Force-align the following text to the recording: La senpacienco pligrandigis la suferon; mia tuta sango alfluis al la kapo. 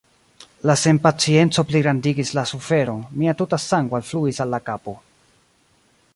La 0.69 0.75
senpacienco 0.83 1.65
pligrandigis 1.73 2.33
la 2.39 2.45
suferon; 2.53 3.05
mia 3.21 3.37
tuta 3.43 3.63
sango 3.69 4.01
alfluis 4.01 4.43
al 4.47 4.55
la 4.57 4.63
kapo. 4.73 4.99